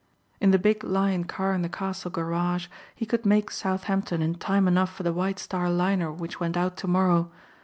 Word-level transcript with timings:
In 0.39 0.49
the 0.49 0.57
big 0.57 0.83
Lion 0.83 1.25
car 1.25 1.53
in 1.53 1.61
the 1.61 1.69
castle 1.69 2.09
garage 2.09 2.65
he 2.95 3.05
could 3.05 3.23
make 3.23 3.51
Southampton 3.51 4.23
in 4.23 4.33
time 4.33 4.67
enough 4.67 4.91
for 4.91 5.03
the 5.03 5.13
White 5.13 5.37
Star 5.37 5.69
liner 5.69 6.11
which 6.11 6.39
went 6.39 6.57
out 6.57 6.75
tomorrow. 6.75 7.31